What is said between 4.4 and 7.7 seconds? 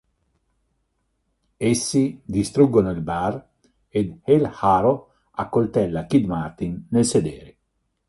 Jaro accoltella Kid Marin nel sedere.